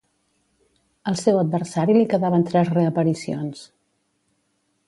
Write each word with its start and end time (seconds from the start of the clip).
Al 1.11 1.19
seu 1.19 1.37
adversari 1.41 1.97
li 1.99 2.07
quedaven 2.15 2.47
tres 2.49 2.75
reaparicions. 2.79 3.63